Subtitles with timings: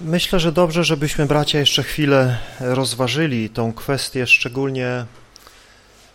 [0.00, 5.06] Myślę, że dobrze, żebyśmy bracia jeszcze chwilę rozważyli tą kwestię szczególnie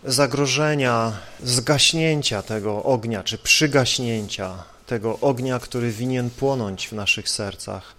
[0.04, 1.12] zagrożenia,
[1.42, 7.94] zgaśnięcia tego ognia, czy przygaśnięcia tego ognia, który winien płonąć w naszych sercach.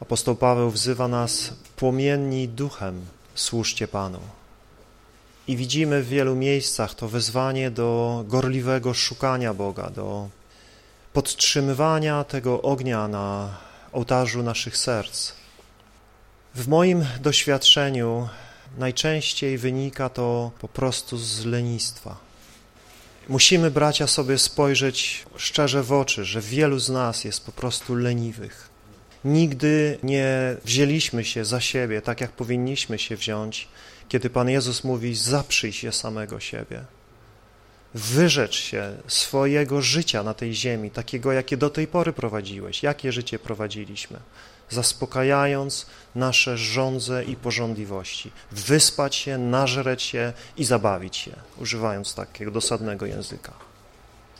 [0.00, 4.20] Apostoł Paweł wzywa nas płomienni duchem, służcie Panu.
[5.48, 10.28] I widzimy w wielu miejscach to wezwanie do gorliwego szukania Boga, do
[11.12, 13.48] podtrzymywania tego ognia na
[13.92, 15.32] ołtarzu naszych serc.
[16.54, 18.28] W moim doświadczeniu
[18.78, 22.16] najczęściej wynika to po prostu z lenistwa.
[23.28, 28.68] Musimy, bracia, sobie spojrzeć szczerze w oczy, że wielu z nas jest po prostu leniwych.
[29.24, 33.68] Nigdy nie wzięliśmy się za siebie tak, jak powinniśmy się wziąć,
[34.08, 36.84] kiedy Pan Jezus mówi, zaprzyj się samego siebie.
[37.94, 42.82] Wyrzecz się swojego życia na tej ziemi, takiego, jakie do tej pory prowadziłeś.
[42.82, 44.18] Jakie życie prowadziliśmy?
[44.70, 48.30] Zaspokajając nasze żądze i pożądliwości.
[48.52, 53.52] Wyspać się, nażreć się i zabawić się, używając takiego dosadnego języka.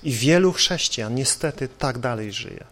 [0.03, 2.65] I wielu chrześcijan niestety tak dalej żyje.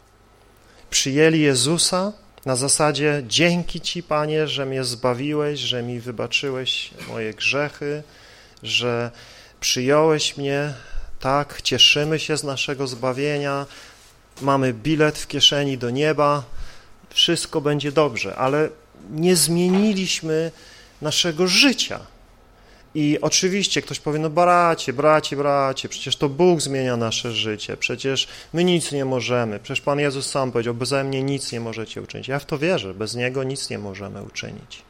[0.90, 2.12] Przyjęli Jezusa
[2.46, 8.02] na zasadzie dzięki Ci, Panie, że mnie zbawiłeś, że mi wybaczyłeś moje grzechy,
[8.62, 9.10] że
[9.60, 10.74] przyjąłeś mnie,
[11.20, 13.66] tak, cieszymy się z naszego zbawienia,
[14.40, 16.44] mamy bilet w kieszeni do nieba,
[17.10, 18.68] wszystko będzie dobrze, ale
[19.10, 20.50] nie zmieniliśmy
[21.02, 22.00] naszego życia.
[22.94, 28.28] I oczywiście ktoś powie, no bracie, bracie, bracie, przecież to Bóg zmienia nasze życie, przecież
[28.52, 32.28] my nic nie możemy, przecież Pan Jezus sam powiedział, beze mnie nic nie możecie uczynić.
[32.28, 34.82] Ja w to wierzę, bez Niego nic nie możemy uczynić,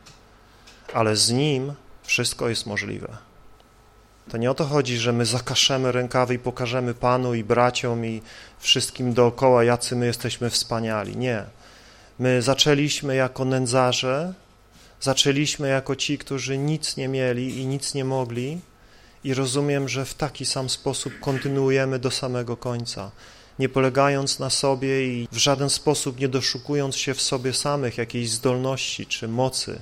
[0.95, 3.30] ale z Nim wszystko jest możliwe.
[4.31, 8.23] To nie o to chodzi, że my zakaszemy rękawy i pokażemy Panu i braciom i
[8.59, 11.17] wszystkim dookoła, jacy my jesteśmy wspaniali.
[11.17, 11.45] Nie.
[12.19, 14.35] My zaczęliśmy jako nędzarze,
[15.01, 18.61] zaczęliśmy jako ci, którzy nic nie mieli i nic nie mogli
[19.25, 23.11] i rozumiem, że w taki sam sposób kontynuujemy do samego końca,
[23.59, 28.31] nie polegając na sobie i w żaden sposób nie doszukując się w sobie samych jakiejś
[28.31, 29.79] zdolności czy mocy,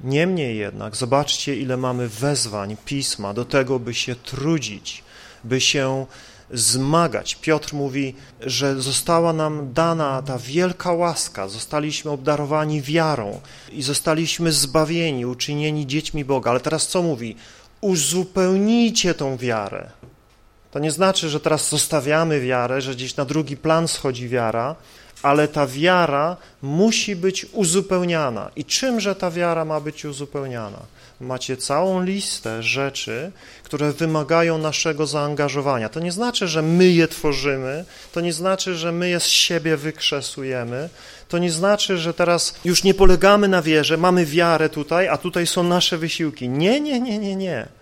[0.00, 5.04] Niemniej jednak, zobaczcie, ile mamy wezwań Pisma do tego, by się trudzić,
[5.44, 6.06] by się
[6.50, 7.34] zmagać.
[7.34, 13.40] Piotr mówi, że została nam dana ta wielka łaska, zostaliśmy obdarowani wiarą
[13.72, 16.50] i zostaliśmy zbawieni, uczynieni dziećmi Boga.
[16.50, 17.36] Ale teraz co mówi?
[17.80, 19.90] Uzupełnijcie tą wiarę.
[20.76, 24.74] To nie znaczy, że teraz zostawiamy wiarę, że gdzieś na drugi plan schodzi wiara,
[25.22, 28.50] ale ta wiara musi być uzupełniana.
[28.56, 30.78] I czymże ta wiara ma być uzupełniana?
[31.20, 33.32] Macie całą listę rzeczy,
[33.62, 35.88] które wymagają naszego zaangażowania.
[35.88, 39.76] To nie znaczy, że my je tworzymy, to nie znaczy, że my je z siebie
[39.76, 40.88] wykrzesujemy,
[41.28, 45.46] to nie znaczy, że teraz już nie polegamy na wierze, mamy wiarę tutaj, a tutaj
[45.46, 46.48] są nasze wysiłki.
[46.48, 47.75] Nie, nie, nie, nie, nie.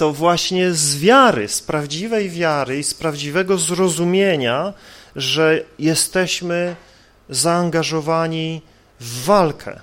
[0.00, 4.72] To właśnie z wiary, z prawdziwej wiary i z prawdziwego zrozumienia
[5.16, 6.76] że jesteśmy
[7.28, 8.62] zaangażowani
[9.00, 9.80] w walkę.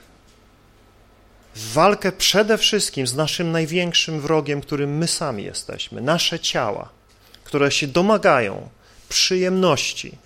[1.55, 6.89] W walkę przede wszystkim z naszym największym wrogiem, którym my sami jesteśmy, nasze ciała,
[7.43, 8.69] które się domagają
[9.09, 10.17] przyjemności,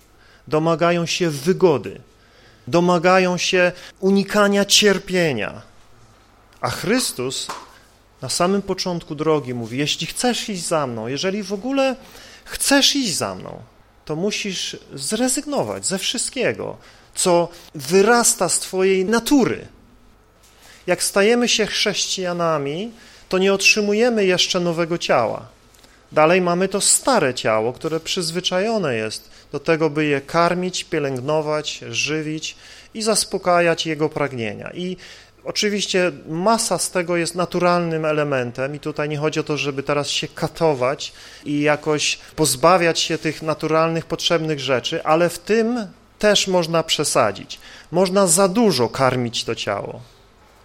[0.48, 2.00] domagają się wygody,
[2.66, 5.62] domagają się unikania cierpienia.
[6.60, 7.48] A Chrystus
[8.22, 11.96] na samym początku drogi mówi, jeśli chcesz iść za mną, jeżeli w ogóle
[12.44, 13.62] chcesz iść za mną,
[14.04, 16.76] to musisz zrezygnować ze wszystkiego,
[17.14, 19.68] co wyrasta z twojej natury.
[20.86, 22.92] Jak stajemy się chrześcijanami,
[23.28, 25.48] to nie otrzymujemy jeszcze nowego ciała.
[26.12, 32.56] Dalej mamy to stare ciało, które przyzwyczajone jest do tego, by je karmić, pielęgnować, żywić
[32.94, 34.70] i zaspokajać jego pragnienia.
[34.74, 34.96] I
[35.44, 40.08] Oczywiście masa z tego jest naturalnym elementem i tutaj nie chodzi o to, żeby teraz
[40.08, 41.12] się katować
[41.44, 45.86] i jakoś pozbawiać się tych naturalnych, potrzebnych rzeczy, ale w tym
[46.18, 47.58] też można przesadzić.
[47.90, 50.00] Można za dużo karmić to ciało.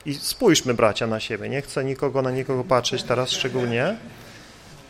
[0.05, 1.49] I spójrzmy, bracia, na siebie.
[1.49, 3.97] Nie chcę nikogo na nikogo patrzeć teraz szczególnie,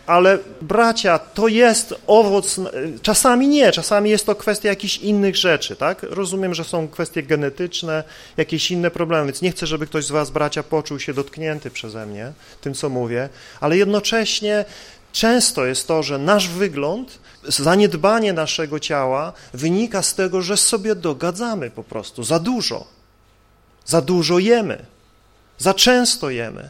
[0.07, 2.59] ale bracia, to jest owoc,
[3.01, 6.03] czasami nie, czasami jest to kwestia jakichś innych rzeczy, tak?
[6.03, 8.03] Rozumiem, że są kwestie genetyczne,
[8.37, 12.05] jakieś inne problemy, więc nie chcę, żeby ktoś z was, bracia, poczuł się dotknięty przeze
[12.05, 12.31] mnie,
[12.61, 14.65] tym co mówię, ale jednocześnie
[15.11, 21.71] często jest to, że nasz wygląd, zaniedbanie naszego ciała wynika z tego, że sobie dogadzamy
[21.71, 22.23] po prostu.
[22.23, 22.87] Za dużo,
[23.85, 24.85] za dużo jemy,
[25.57, 26.69] za często jemy,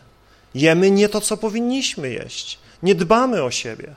[0.55, 3.95] jemy nie to, co powinniśmy jeść, nie dbamy o siebie.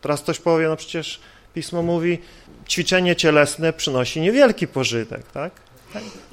[0.00, 1.20] Teraz ktoś powie, no przecież
[1.54, 2.18] Pismo mówi,
[2.68, 5.52] ćwiczenie cielesne przynosi niewielki pożytek, tak?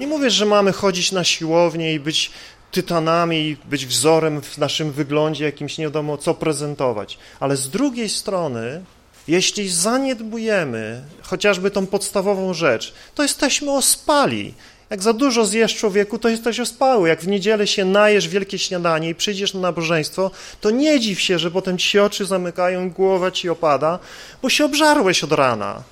[0.00, 2.30] Nie mówię, że mamy chodzić na siłownię i być
[2.72, 7.18] tytanami, być wzorem w naszym wyglądzie, jakimś nie wiadomo co prezentować.
[7.40, 8.84] Ale z drugiej strony,
[9.28, 14.54] jeśli zaniedbujemy chociażby tą podstawową rzecz, to jesteśmy ospali.
[14.90, 17.08] Jak za dużo zjesz człowieku, to jesteś ospały.
[17.08, 20.30] Jak w niedzielę się najesz wielkie śniadanie i przyjdziesz na nabożeństwo,
[20.60, 23.98] to nie dziw się, że potem ci się oczy zamykają głowa ci opada,
[24.42, 25.82] bo się obżarłeś od rana.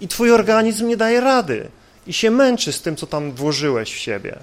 [0.00, 1.68] I twój organizm nie daje rady.
[2.06, 4.38] I się męczy z tym, co tam włożyłeś w siebie.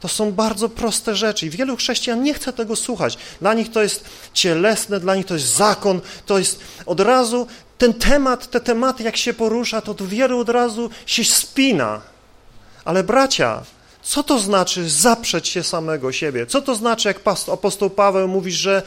[0.00, 3.18] To są bardzo proste rzeczy i wielu chrześcijan nie chce tego słuchać.
[3.40, 7.46] Dla nich to jest cielesne, dla nich to jest zakon, to jest od razu
[7.78, 12.11] ten temat, te tematy jak się porusza, to wielu od razu się spina.
[12.84, 13.62] Ale bracia,
[14.02, 16.46] co to znaczy zaprzeć się samego siebie?
[16.46, 17.20] Co to znaczy, jak
[17.52, 18.82] apostoł Paweł mówi, że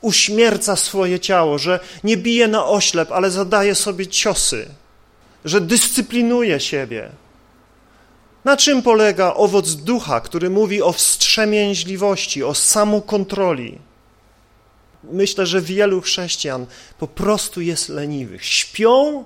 [0.00, 4.68] uśmierca swoje ciało, że nie bije na oślep, ale zadaje sobie ciosy,
[5.44, 7.10] że dyscyplinuje siebie?
[8.44, 13.78] Na czym polega owoc ducha, który mówi o wstrzemięźliwości, o samokontroli?
[15.04, 16.66] Myślę, że wielu chrześcijan
[16.98, 18.44] po prostu jest leniwych.
[18.44, 19.24] Śpią,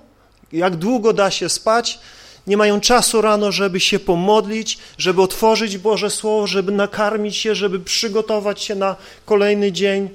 [0.52, 1.98] jak długo da się spać,
[2.46, 7.80] nie mają czasu rano, żeby się pomodlić, żeby otworzyć Boże Słowo, żeby nakarmić się, żeby
[7.80, 10.08] przygotować się na kolejny dzień.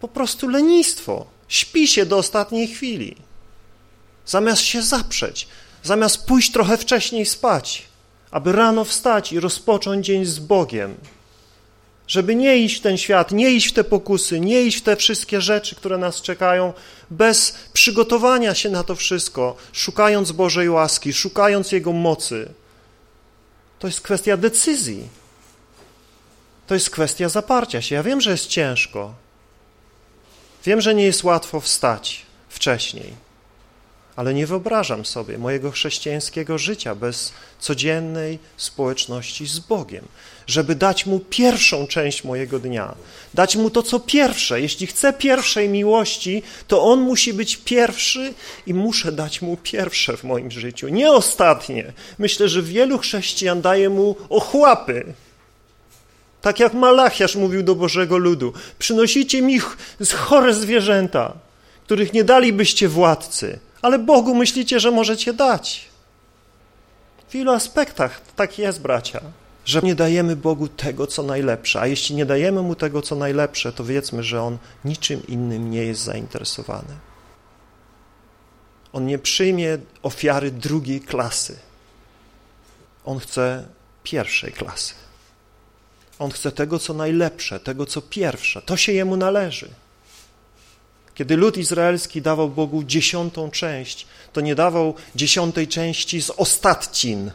[0.00, 1.26] Po prostu lenistwo.
[1.48, 3.16] Śpi się do ostatniej chwili.
[4.26, 5.48] Zamiast się zaprzeć,
[5.82, 7.82] zamiast pójść trochę wcześniej spać,
[8.30, 10.94] aby rano wstać i rozpocząć dzień z Bogiem.
[12.06, 14.96] Żeby nie iść w ten świat, nie iść w te pokusy, nie iść w te
[14.96, 16.72] wszystkie rzeczy, które nas czekają,
[17.10, 22.48] bez przygotowania się na to wszystko, szukając Bożej łaski, szukając Jego mocy.
[23.78, 25.08] To jest kwestia decyzji.
[26.66, 27.94] To jest kwestia zaparcia się.
[27.94, 29.14] Ja wiem, że jest ciężko.
[30.64, 33.23] Wiem, że nie jest łatwo wstać wcześniej
[34.16, 40.04] ale nie wyobrażam sobie mojego chrześcijańskiego życia bez codziennej społeczności z Bogiem,
[40.46, 42.94] żeby dać Mu pierwszą część mojego dnia,
[43.34, 44.60] dać Mu to, co pierwsze.
[44.60, 48.34] Jeśli chcę pierwszej miłości, to On musi być pierwszy
[48.66, 51.92] i muszę dać Mu pierwsze w moim życiu, nie ostatnie.
[52.18, 55.14] Myślę, że wielu chrześcijan daje Mu ochłapy,
[56.40, 59.58] tak jak Malachiasz mówił do Bożego Ludu, przynosicie mi
[60.14, 61.32] chore zwierzęta,
[61.84, 65.88] których nie dalibyście władcy, ale Bogu myślicie, że możecie dać.
[67.28, 69.20] W wielu aspektach tak jest, bracia,
[69.64, 73.72] że nie dajemy Bogu tego, co najlepsze, a jeśli nie dajemy Mu tego, co najlepsze,
[73.72, 76.94] to wiedzmy, że On niczym innym nie jest zainteresowany.
[78.92, 81.58] On nie przyjmie ofiary drugiej klasy.
[83.04, 83.64] On chce
[84.02, 84.94] pierwszej klasy.
[86.18, 88.62] On chce tego, co najlepsze, tego, co pierwsze.
[88.62, 89.83] To się Jemu należy.
[91.14, 97.30] Kiedy lud izraelski dawał Bogu dziesiątą część, to nie dawał dziesiątej części z ostatcin,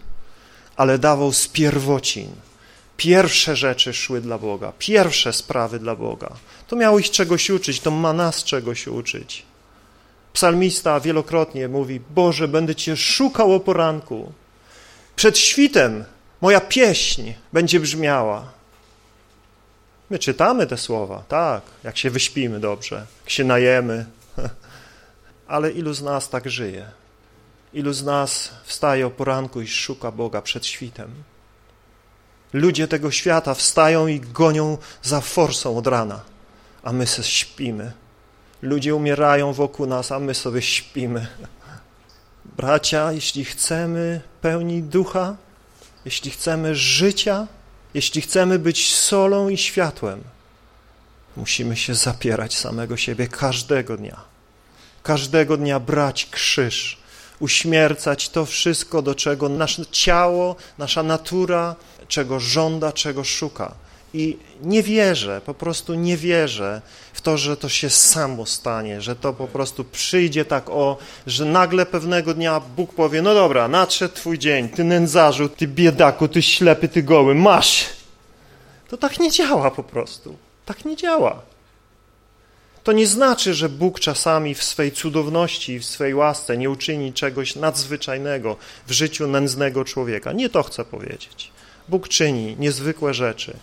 [0.75, 2.31] ale dawał z pierwocin.
[2.97, 6.29] Pierwsze rzeczy szły dla Boga, pierwsze sprawy dla Boga.
[6.67, 9.45] To miało ich czegoś uczyć, to ma nas czegoś uczyć.
[10.33, 14.31] Psalmista wielokrotnie mówi, Boże, będę Cię szukał o poranku.
[15.15, 16.03] Przed świtem
[16.41, 18.58] moja pieśń będzie brzmiała.
[20.09, 24.05] My czytamy te słowa, tak, jak się wyśpimy dobrze, jak się najemy,
[25.47, 26.85] ale ilu z nas tak żyje?
[27.73, 31.09] Ilu z nas wstaje o poranku i szuka Boga przed świtem?
[32.53, 36.21] Ludzie tego świata wstają i gonią za forsą od rana,
[36.83, 37.91] a my sobie śpimy.
[38.61, 41.27] Ludzie umierają wokół nas, a my sobie śpimy.
[42.57, 45.35] Bracia, jeśli chcemy pełni ducha,
[46.05, 47.47] jeśli chcemy życia,
[47.93, 50.23] jeśli chcemy być solą i światłem,
[51.37, 54.19] musimy się zapierać samego siebie każdego dnia.
[55.03, 56.97] Każdego dnia brać krzyż,
[57.39, 61.75] uśmiercać to wszystko, do czego nasze ciało, nasza natura,
[62.07, 63.75] czego żąda, czego szuka.
[64.13, 66.81] I nie wierzę, po prostu nie wierzę
[67.13, 70.97] w to, że to się samo stanie, że to po prostu przyjdzie tak o,
[71.27, 76.27] że nagle pewnego dnia Bóg powie, no dobra, nadszedł twój dzień, ty nędzarzu, ty biedaku,
[76.27, 77.85] ty ślepy, ty goły, masz.
[78.87, 80.37] To tak nie działa po prostu.
[80.65, 81.41] Tak nie działa.
[82.83, 87.13] To nie znaczy, że Bóg czasami w swej cudowności i w swej łasce nie uczyni
[87.13, 90.31] czegoś nadzwyczajnego w życiu nędznego człowieka.
[90.31, 91.51] Nie to chcę powiedzieć.
[91.87, 93.57] Bóg czyni niezwykłe rzeczy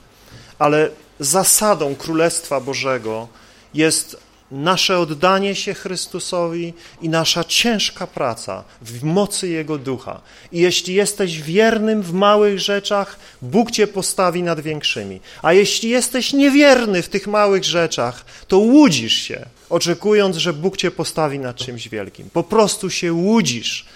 [0.58, 3.28] ale zasadą Królestwa Bożego
[3.74, 4.16] jest
[4.50, 10.20] nasze oddanie się Chrystusowi i nasza ciężka praca w mocy Jego Ducha.
[10.52, 15.20] I jeśli jesteś wiernym w małych rzeczach, Bóg cię postawi nad większymi.
[15.42, 20.90] A jeśli jesteś niewierny w tych małych rzeczach, to łudzisz się, oczekując, że Bóg cię
[20.90, 22.30] postawi nad czymś wielkim.
[22.30, 23.86] Po prostu się łudzisz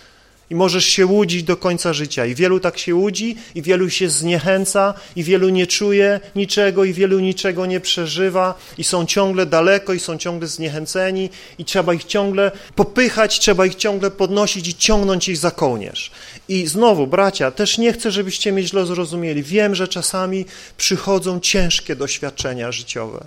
[0.50, 2.26] I możesz się łudzić do końca życia.
[2.26, 6.92] I wielu tak się łudzi, i wielu się zniechęca, i wielu nie czuje niczego, i
[6.92, 12.04] wielu niczego nie przeżywa, i są ciągle daleko, i są ciągle zniechęceni, i trzeba ich
[12.04, 16.10] ciągle popychać, trzeba ich ciągle podnosić i ciągnąć ich za kołnierz.
[16.48, 19.42] I znowu, bracia, też nie chcę, żebyście mnie źle zrozumieli.
[19.42, 23.24] Wiem, że czasami przychodzą ciężkie doświadczenia życiowe.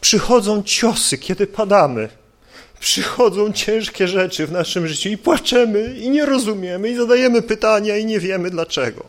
[0.00, 2.08] Przychodzą ciosy, kiedy padamy
[2.80, 8.04] przychodzą ciężkie rzeczy w naszym życiu i płaczemy i nie rozumiemy i zadajemy pytania i
[8.04, 9.04] nie wiemy dlaczego.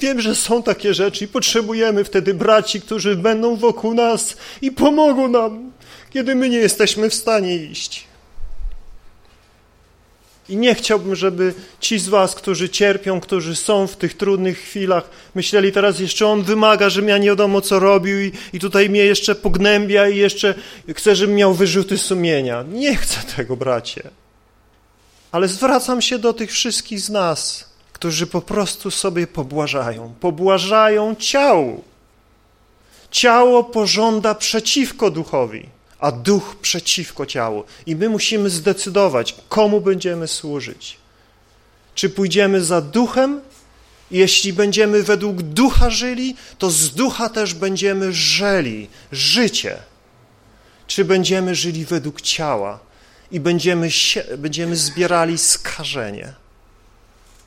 [0.00, 5.28] Wiem, że są takie rzeczy i potrzebujemy wtedy braci, którzy będą wokół nas i pomogą
[5.28, 5.72] nam,
[6.10, 8.07] kiedy my nie jesteśmy w stanie iść.
[10.48, 15.10] I nie chciałbym, żeby ci z was, którzy cierpią, którzy są w tych trudnych chwilach,
[15.34, 19.04] myśleli teraz jeszcze on wymaga, żebym ja nie wiadomo co robił i, i tutaj mnie
[19.04, 20.54] jeszcze pognębia i jeszcze
[20.94, 22.64] chce, żebym miał wyrzuty sumienia.
[22.72, 24.10] Nie chcę tego, bracie.
[25.32, 30.14] Ale zwracam się do tych wszystkich z nas, którzy po prostu sobie pobłażają.
[30.20, 31.84] Pobłażają ciału.
[33.10, 37.64] Ciało pożąda przeciwko duchowi a duch przeciwko ciału.
[37.86, 40.96] I my musimy zdecydować, komu będziemy służyć.
[41.94, 43.40] Czy pójdziemy za duchem?
[44.10, 49.76] Jeśli będziemy według ducha żyli, to z ducha też będziemy żyli, życie.
[50.86, 52.78] Czy będziemy żyli według ciała
[53.30, 56.32] i będziemy, się, będziemy zbierali skażenie.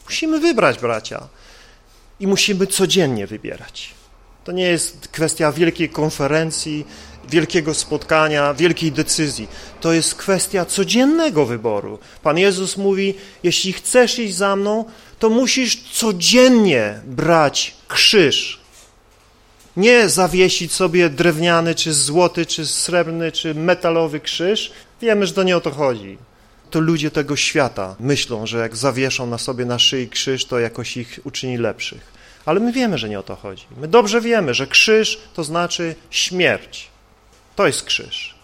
[0.05, 1.27] Musimy wybrać, bracia.
[2.20, 3.93] I musimy codziennie wybierać.
[4.43, 6.86] To nie jest kwestia wielkiej konferencji,
[7.30, 9.48] wielkiego spotkania, wielkiej decyzji.
[9.82, 12.00] To jest kwestia codziennego wyboru.
[12.24, 13.13] Pan Jezus mówi,
[13.44, 14.86] jeśli chcesz iść za mną,
[15.20, 18.62] to musisz codziennie brać krzyż.
[19.78, 24.72] Nie zawiesić sobie drewniany, czy złoty, czy srebrny, czy metalowy krzyż.
[25.01, 26.18] Wiemy, że to nie o to chodzi.
[26.70, 30.98] To ludzie tego świata myślą, że jak zawieszą na sobie na szyi krzyż, to jakoś
[30.98, 32.12] ich uczyni lepszych.
[32.46, 33.66] Ale my wiemy, że nie o to chodzi.
[33.78, 36.88] My dobrze wiemy, że krzyż to znaczy śmierć.
[37.55, 38.36] To jest krzyż.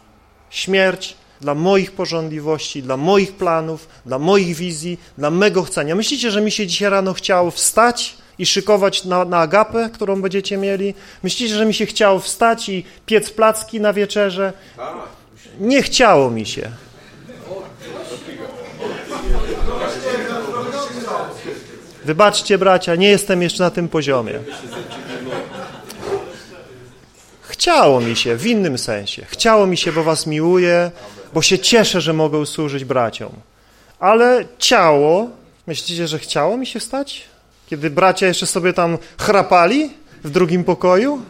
[0.50, 5.96] Śmierć dla moich porządliwości, dla moich planów, dla moich wizji, dla mego chcenia.
[5.96, 10.58] Myślicie, że mi się dzisiaj rano chciało wstać i szykować na, na agapę, którą będziecie
[10.58, 10.94] mieli?
[11.24, 14.54] Myślicie, że mi się chciało wstać i piec placki na wieczerze?
[15.60, 16.72] Nie chciało mi się.
[22.06, 24.40] Wybaczcie, bracia, nie jestem jeszcze na tym poziomie.
[27.68, 29.26] Chciało mi się, w innym sensie.
[29.26, 30.92] Chciało mi się, bo was miłuję,
[31.34, 33.32] bo się cieszę, że mogę służyć braciom.
[34.00, 35.30] Ale ciało,
[35.68, 37.24] myślicie, że chciało mi się stać?
[37.70, 39.90] Kiedy bracia jeszcze sobie tam chrapali
[40.24, 41.22] w drugim pokoju?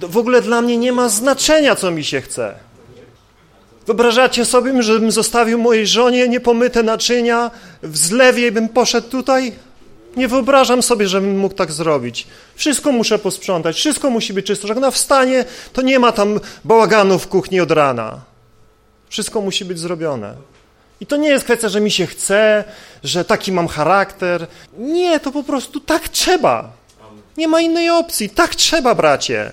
[0.00, 2.54] W ogóle dla mnie nie ma znaczenia, co mi się chce.
[3.86, 7.50] Wyobrażacie sobie, żebym zostawił mojej żonie niepomyte naczynia
[7.82, 9.52] w zlewie i bym poszedł tutaj?
[10.16, 12.26] Nie wyobrażam sobie, żebym mógł tak zrobić.
[12.54, 14.68] Wszystko muszę posprzątać, wszystko musi być czysto.
[14.68, 18.20] Jak ona wstanie, to nie ma tam bałaganu w kuchni od rana.
[19.08, 20.34] Wszystko musi być zrobione.
[21.00, 22.64] I to nie jest kwestia, że mi się chce,
[23.04, 24.46] że taki mam charakter.
[24.78, 26.72] Nie, to po prostu tak trzeba.
[27.36, 28.30] Nie ma innej opcji.
[28.30, 29.52] Tak trzeba, bracie.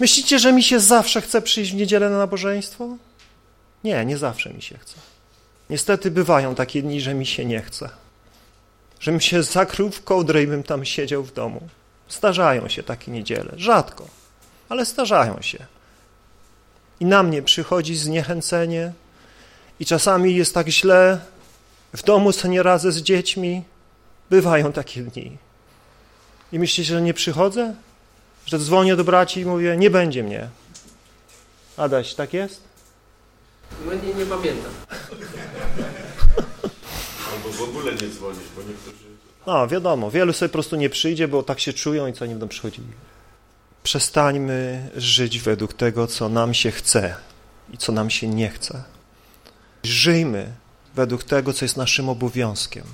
[0.00, 2.88] Myślicie, że mi się zawsze chce przyjść w niedzielę na nabożeństwo?
[3.84, 4.94] Nie, nie zawsze mi się chce.
[5.70, 7.90] Niestety bywają takie dni, że mi się nie chce
[9.00, 11.68] żebym się zakrył w kołdrę i bym tam siedział w domu.
[12.08, 14.08] Starzają się takie niedziele, rzadko,
[14.68, 15.66] ale starzają się.
[17.00, 18.92] I na mnie przychodzi zniechęcenie
[19.80, 21.20] i czasami jest tak źle,
[21.94, 23.64] w domu co nie radzę z dziećmi,
[24.30, 25.38] bywają takie dni.
[26.52, 27.74] I myślicie, że nie przychodzę?
[28.46, 30.48] Że dzwonię do braci i mówię, nie będzie mnie.
[31.76, 32.62] Adaś, tak jest?
[33.86, 34.72] No nie, nie pamiętam
[37.60, 39.10] w ogóle nie dzwonić, bo niektórzy...
[39.46, 42.30] No, wiadomo, wielu sobie po prostu nie przyjdzie, bo tak się czują i co nie
[42.30, 42.88] będą przychodzili.
[43.82, 47.16] Przestańmy żyć według tego, co nam się chce
[47.72, 48.82] i co nam się nie chce.
[49.82, 50.52] Żyjmy
[50.94, 52.84] według tego, co jest naszym obowiązkiem,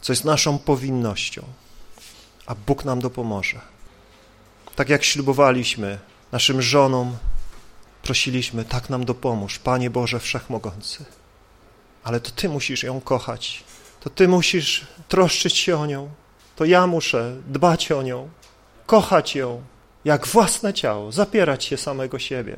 [0.00, 1.42] co jest naszą powinnością,
[2.46, 3.60] a Bóg nam dopomoże.
[4.76, 5.98] Tak jak ślubowaliśmy
[6.32, 7.16] naszym żonom,
[8.02, 11.04] prosiliśmy, tak nam dopomóż, Panie Boże Wszechmogący
[12.04, 13.64] ale to Ty musisz ją kochać,
[14.00, 16.10] to Ty musisz troszczyć się o nią,
[16.56, 18.28] to ja muszę dbać o nią,
[18.86, 19.62] kochać ją
[20.04, 22.56] jak własne ciało, zapierać się samego siebie.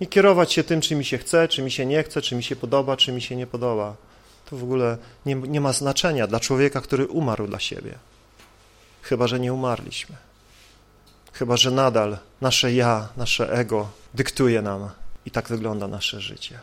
[0.00, 2.42] Nie kierować się tym, czy mi się chce, czy mi się nie chce, czy mi
[2.42, 3.96] się podoba, czy mi się nie podoba.
[4.50, 7.94] To w ogóle nie, nie ma znaczenia dla człowieka, który umarł dla siebie.
[9.02, 10.16] Chyba, że nie umarliśmy.
[11.32, 14.90] Chyba, że nadal nasze ja, nasze ego dyktuje nam
[15.26, 16.58] i tak wygląda nasze życie.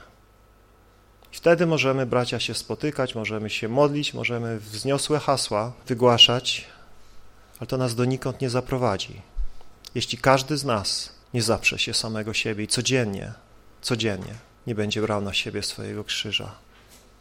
[1.33, 6.65] I wtedy możemy, bracia, się spotykać, możemy się modlić, możemy wzniosłe hasła wygłaszać,
[7.59, 9.21] ale to nas donikąd nie zaprowadzi.
[9.95, 13.33] Jeśli każdy z nas nie zaprze się samego siebie i codziennie,
[13.81, 14.35] codziennie
[14.67, 16.55] nie będzie brał na siebie swojego krzyża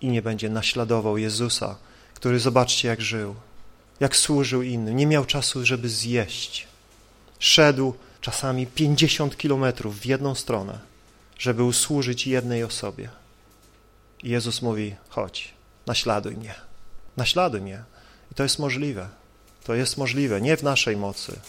[0.01, 1.77] i nie będzie naśladował Jezusa,
[2.15, 3.35] który zobaczcie jak żył,
[4.01, 6.67] jak służył innym, nie miał czasu, żeby zjeść.
[7.39, 10.79] Szedł czasami 50 kilometrów w jedną stronę,
[11.39, 13.22] żeby usłużyć jednej osobie.
[14.23, 15.55] I Jezus mówi, chodź,
[15.87, 16.55] naśladuj mnie,
[17.17, 17.83] naśladuj mnie.
[18.33, 19.09] I to jest możliwe.
[19.65, 21.41] To jest możliwe nie w naszej mocy,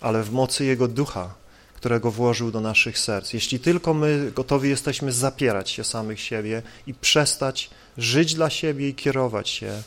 [0.00, 1.34] ale w mocy Jego Ducha,
[1.74, 3.32] którego włożył do naszych serc.
[3.32, 8.94] Jeśli tylko my gotowi jesteśmy zapierać się samych siebie i przestać żyć dla siebie i
[8.94, 9.82] kierować się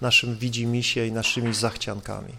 [0.00, 2.32] naszym widzimisię i naszymi zachciankami.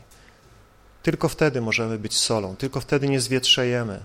[1.04, 4.00] Tylko wtedy możemy być solą, tylko wtedy nie zwietrzejemy,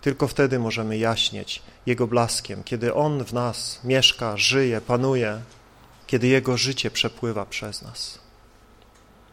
[0.00, 5.40] tylko wtedy możemy jaśnieć Jego blaskiem, kiedy On w nas mieszka, żyje, panuje,
[6.06, 8.19] kiedy Jego życie przepływa przez nas.